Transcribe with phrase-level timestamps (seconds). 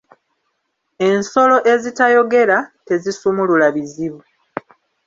[1.09, 2.57] Ensolo ezitayogera,
[2.87, 4.21] tezisumulula bizibu.